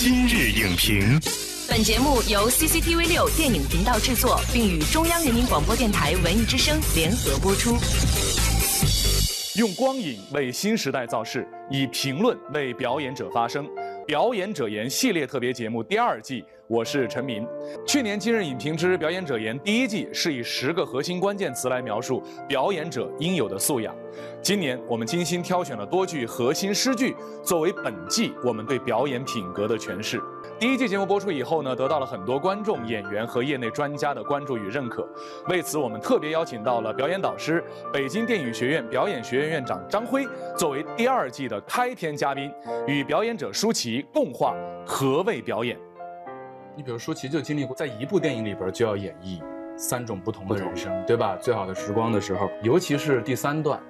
[0.00, 1.20] 今日影评，
[1.68, 7.76] 本节目由 CCTV 六电影频道制作，并与中央人民广播电台文艺之声联合播出。
[9.58, 13.68] 用光影为新时代造势，以评论为表演者发声。
[14.06, 17.44] 表演者言系列特别节目第二季，我是陈明。
[17.84, 23.92] 去年今日影评之表演者言第一季是以十个核心关键词来描述表演者应有的素养。
[24.40, 30.22] 今年我们精心挑选了多句核心诗句，作为本季我们对表演品格的诠释。
[30.58, 35.08] 第一季节目播出以后呢，得到了很多观众、演员和业内专家的关注与认可。
[35.48, 37.62] 为此，我们特别邀请到了表演导师、
[37.92, 40.26] 北京电影学院表演学院院长张辉，
[40.56, 42.52] 作为第二季的开篇嘉宾，
[42.88, 44.52] 与表演者舒淇共话
[44.84, 45.78] 何谓表演。
[46.74, 49.40] 你比如舒淇就经历过，在一部电影里边就要演绎
[49.76, 51.36] 三种不同的人生，对吧？
[51.36, 53.80] 最好的时光的时候，尤其是第三段，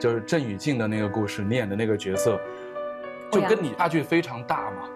[0.00, 2.40] 就是郑雨静的那个故事，你演的那个角色，
[3.30, 4.88] 就跟你差距非常大嘛。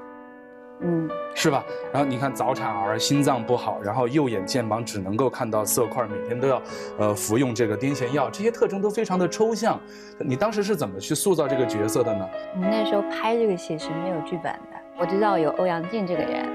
[0.80, 1.64] 嗯，是吧？
[1.92, 6.62] 然后你看早产儿，心脏不好，然后右眼肩膀只能够看到色块，每天都要，
[6.98, 9.80] 呃，服用这个癫痫药，这些特征都非常的抽象。
[10.18, 12.28] 你当时是怎么去塑造这个角色的呢？
[12.54, 16.48] 我们那时候拍这个戏是没有剧本的，我知道有欧阳靖这个人，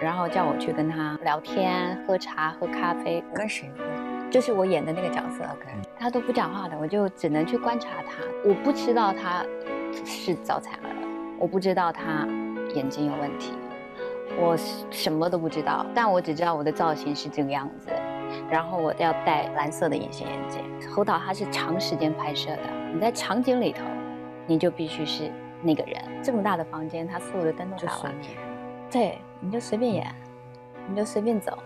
[0.00, 3.22] 然后叫我去跟他聊天、喝茶、喝咖啡。
[3.34, 3.84] 跟谁喝？
[4.30, 5.66] 就是我演的那个角色，OK，
[5.98, 8.24] 他都不讲话的，我就只能去观察他。
[8.44, 9.44] 我不知道他
[10.04, 10.90] 是早产儿，
[11.38, 12.26] 我不知道他
[12.74, 13.52] 眼睛有问题。
[14.36, 14.56] 我
[14.90, 17.88] 什么都不知道，但我只知道我的造型是这个样子，
[18.50, 20.90] 然后我要戴蓝色的隐形眼镜。
[20.90, 23.82] 侯导他是长时间拍摄的，你在场景里头，
[24.46, 25.30] 你就必须是
[25.62, 26.02] 那个人。
[26.22, 28.14] 这么大的房间，他所有的灯都打完，
[28.90, 30.14] 对，你就随便演，
[30.88, 31.56] 你就随便走，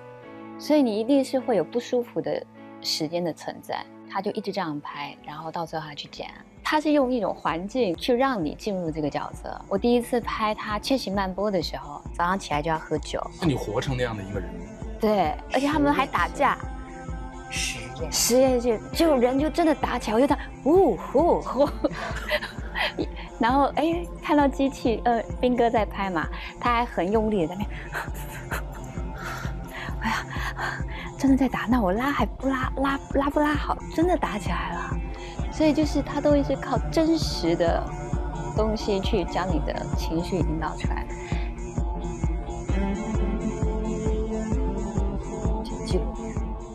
[0.59, 2.45] 所以你一定是会有不舒服的
[2.81, 3.85] 时间的存在。
[4.11, 6.29] 他就一直这样拍，然后到最后他去剪。
[6.71, 9.59] 他是用一种环境去让你进入这个角色。
[9.71, 13.19] 我第一次拍他千行慢播的时候，早上起来就要喝酒。
[13.41, 14.51] 那你活成那样的一个人？
[15.01, 16.59] 对，而且他们还打架。
[17.49, 21.67] 实验，实验就就人就真的打起来，我就他呜呼呼。
[23.41, 26.29] 然后哎，看到机器，呃，兵哥在拍嘛，
[26.61, 27.81] 他还很用力的在那边。
[30.05, 30.27] 哎呀，
[31.19, 33.75] 真的在打，那我拉还不拉拉拉不拉好？
[33.97, 34.99] 真的打起来了。
[35.59, 37.83] 所以就是他都会是靠真实的
[38.57, 41.05] 东西去将你的情绪引导出来。
[45.85, 46.33] 纪录片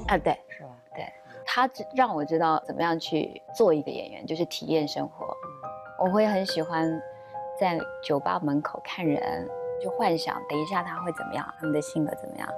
[0.09, 0.69] 啊，对，是吧？
[0.93, 1.05] 对，
[1.45, 5.33] 他让我知道怎么样去做一个演员，就是体验生活。
[5.97, 7.01] 我会很喜欢
[7.57, 9.47] 在酒吧门口看人，
[9.81, 12.49] 就幻想等一下他会怎么样，他们的性格怎么样。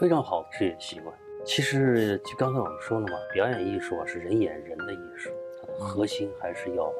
[0.00, 1.14] 非常好的职业习惯。
[1.44, 5.30] 其实就刚才我们说了嘛，表演艺术啊是人演人的艺术。
[5.80, 6.92] 核心还是要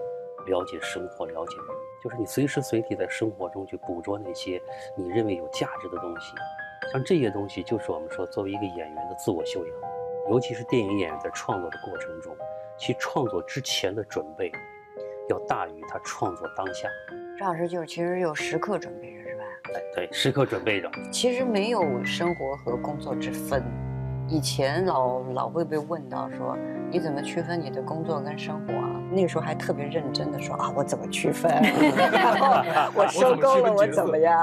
[0.46, 1.66] 了解生活，了解人，
[2.02, 4.60] 就是你随时随地在生活中去捕捉那些
[4.96, 6.32] 你认为有价值的东西。
[6.90, 9.76] 像这些东西，就是我们说作为一个演员的自我修养，
[10.30, 12.34] 尤其是电影演员在创作的过程中，
[12.78, 14.50] 其创作之前的准备
[15.28, 16.88] 要大于他创作当下。
[17.38, 19.44] 张老师就是其实有时刻准备着，是吧？
[19.74, 20.90] 哎，对，时刻准备着。
[21.12, 23.62] 其实没有生活和工作之分。
[24.26, 26.56] 以前老老会被问到说。
[26.90, 28.90] 你怎么区分你的工作跟生活啊？
[29.12, 31.50] 那个时候还特别认真的说啊，我怎么区分？
[32.12, 32.62] 然后
[32.94, 34.38] 我受够了，我怎么样？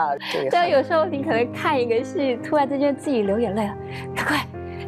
[0.52, 3.76] 对，有时候你可能看一个戏，突然之间自己流眼泪了，
[4.16, 4.46] 赶快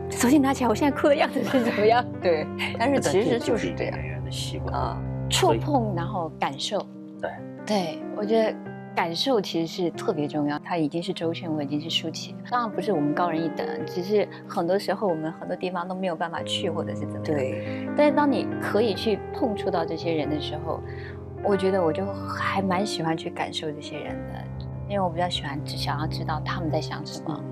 [0.09, 2.05] 手机拿起来，我现在哭的样子是怎么样？
[2.21, 2.45] 对，
[2.77, 4.97] 但是其实就是这样的习惯啊，
[5.29, 6.79] 触碰然后感受。
[7.21, 7.29] 对，
[7.65, 8.55] 对我觉得。
[8.95, 10.59] 感受其实是特别重要。
[10.59, 17.23] 他已经是周迅，我已经是舒淇，当然不是我们高人一等，只是很多时候我们很多地方都没有办法去，或者是怎么样。
[17.23, 17.87] 对。
[17.95, 20.81] 但是当你可以去碰触到这些人的时候，
[21.43, 24.43] 我觉得我就还蛮喜欢去感受这些人的，
[24.89, 27.43] 因为我比较喜欢只想要知道他们在想什么。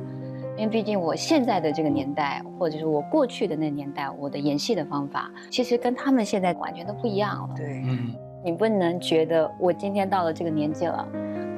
[0.57, 7.53] 因为毕竟我现在的这个年代，或者是我过去的那个年代，我的演戏的方法其实跟他们现在完全都不一样了。
[7.55, 7.83] 对。
[7.85, 8.13] 嗯。
[8.43, 11.05] 你不能觉得我今天到了这个年纪了。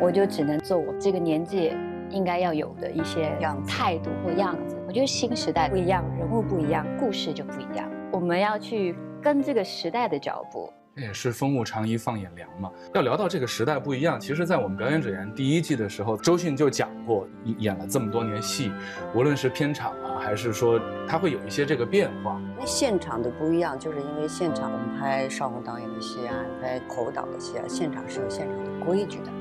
[0.02, 1.74] 我就只能做我这个年纪
[2.10, 3.32] 应该要有的一些
[3.68, 4.78] 态度或样子。
[4.88, 7.90] 我觉得新时代不一样，人物不一样，故事就不一样。
[8.12, 10.72] 我们要去跟这个时代的脚步。
[10.96, 12.72] 这也是风物长宜放眼量嘛。
[12.94, 17.28] 要聊到这个时代不一样，其实，在我们表演者员第一季的时候，周迅就讲过，
[17.60, 18.72] 演了这么多年戏，
[19.14, 22.42] 无论是片场啊，还是说他会有一些这个变化。
[22.58, 29.32] 那现场的不一样，就是因为现场我们拍邵红导演的戏啊，拍侯导的戏啊，现场是有现场的规矩的。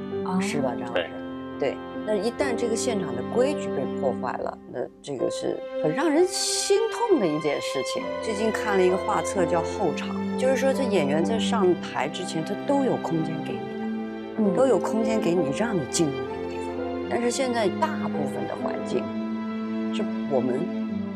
[0.40, 1.06] 是吧，张老师？
[1.58, 1.76] 对，
[2.06, 8.02] 那一旦这个现场的规矩被破坏了，那这个是很让人心痛的一件事情。
[8.22, 13.84] 最近看了一个画册叫后场，就是说这演员在上台之前，他都有空间给你的，
[14.38, 16.64] 嗯都有空间给你，让你进入那个地方。
[17.10, 19.02] 但是现在大部分的环境，
[19.92, 20.60] 是我们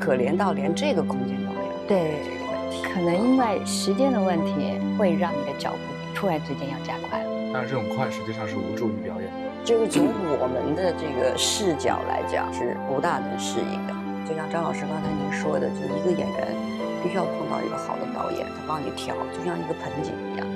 [0.00, 1.72] 可怜到连这个空间都没有。
[1.86, 5.78] 对这个问题，可能因为时间的问题，会让你的脚步
[6.22, 7.30] 突然之间要加快了。
[7.52, 9.50] 但是这种快实际上是无助于表演的。
[9.66, 10.06] 这个从
[10.38, 13.92] 我们的这个视角来讲是不大能适应的。
[14.22, 16.54] 就像张老师刚才您说的，就一个演员
[17.02, 20.46] 必须要碰到一个好的导演，他帮你调，就像一个盆景一样，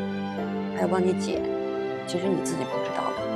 [0.79, 1.43] 他要帮你剪，
[2.07, 3.27] 其实你自己不知道的。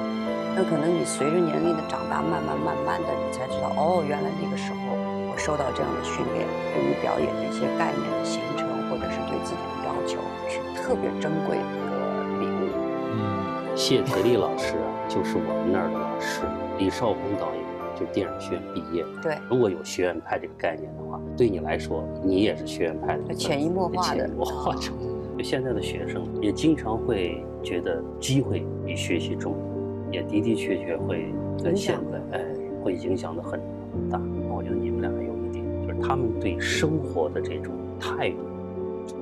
[0.54, 4.94] 那可能你随着年龄的长大，慢慢慢慢的，你才知道，哦，原来那个时候
[5.26, 11.79] 我受到这样的训练，对于表演的一些概念的形成，或者是对自己的要求，是特别珍贵的
[13.80, 16.42] 谢铁力老师啊，就是我们那儿的老师。
[16.78, 17.64] 李少红导演
[17.98, 19.02] 就电影学院毕业。
[19.22, 24.94] 对，如果有学院派这个概念的话，对你来说，你也是学院派的潜移默化的潜移默化中。
[25.38, 29.54] 就现在的学生也经常会觉得机会比学习重
[30.12, 31.32] 要，也的的确确会
[31.64, 32.44] 跟影现响在哎
[32.84, 33.58] 会影响的很
[33.94, 34.20] 很大。
[34.50, 39.14] 我觉得你们俩有一点，就是他们对生活的这种态度，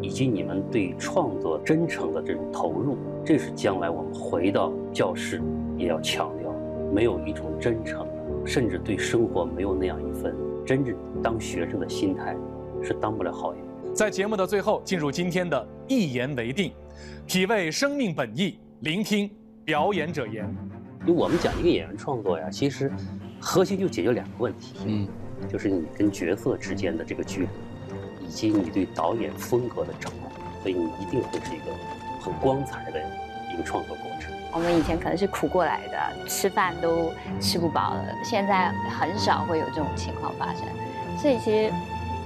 [0.00, 2.96] 以及你们对创作真诚的这种投入，
[3.28, 5.42] 这是将来我们回到教室
[5.76, 6.50] 也要强调，
[6.94, 8.08] 没有一种真诚，
[8.42, 10.34] 甚至对生活没有那样一份
[10.64, 12.34] 真正当学生的心态，
[12.82, 13.94] 是当不了好演员。
[13.94, 16.72] 在节目的最后，进入今天的一言为定，
[17.26, 19.30] 体味生命本意，聆听
[19.62, 20.48] 表演者言。
[21.06, 22.90] 因为我们讲一个演员创作呀，其实
[23.38, 25.06] 核心就解决两个问题，嗯，
[25.46, 27.48] 就是你跟角色之间的这个距离，
[28.26, 30.30] 以及你对导演风格的掌握，
[30.62, 31.66] 所以你一定会是一个
[32.28, 33.00] 很光彩的
[33.52, 34.32] 一个创作过程。
[34.52, 40.64] 我们以前可能是苦过来的，吃饭都吃不饱了，现在很少会有这种情况发生。
[41.18, 41.72] 所以其实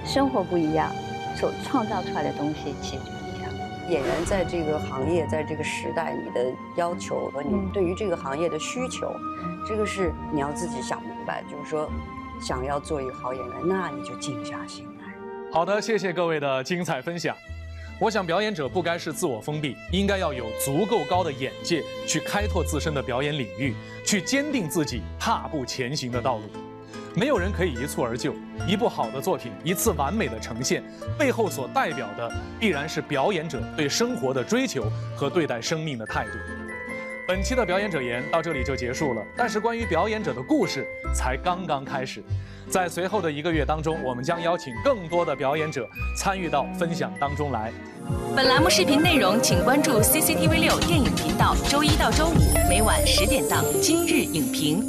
[0.04, 0.90] 生活不一样，
[1.37, 3.50] 所创造出来的东西其实就不一样。
[3.88, 9.12] 演员在这个行业，在这个时代，你的要求和你嗯对于这个行业的需求，
[9.66, 11.43] 这个是你要自己想明白。
[11.50, 11.90] 就是说，
[12.40, 15.12] 想要做一个好演员，那你就静下心来。
[15.52, 17.37] 好的，谢谢各位的精彩分享。
[18.02, 26.43] 我想，表演者不该是自我封闭，应该要有足够高的眼界，去开拓自身的表演领域，去坚定自己踏步前行的道路。
[27.14, 28.34] 没有人可以一蹴而就，
[28.66, 30.82] 一部好的作品，一次完美的呈现，
[31.16, 32.28] 背后所代表的
[32.58, 36.32] 必然是表演者对生活的追求和对待生命的态度。
[37.28, 40.84] 本期的表演者言到这里就结束了，但是关于表演者的故事
[41.14, 42.20] 才刚刚开始。
[42.69, 47.73] 在随后的一个月当中，我们将邀请更多的表演者参与到分享当中来。
[48.35, 52.35] 本栏目视频内容，请关注 CCTV 六电影频道，周一到周五
[52.69, 54.82] 每晚十点档《今日影评》。